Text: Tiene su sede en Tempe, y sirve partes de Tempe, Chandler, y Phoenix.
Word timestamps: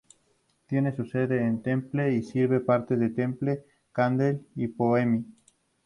Tiene 0.65 0.95
su 0.95 1.05
sede 1.05 1.45
en 1.45 1.61
Tempe, 1.61 2.11
y 2.13 2.23
sirve 2.23 2.59
partes 2.59 2.99
de 2.99 3.11
Tempe, 3.11 3.63
Chandler, 3.95 4.41
y 4.55 4.67
Phoenix. 4.69 5.27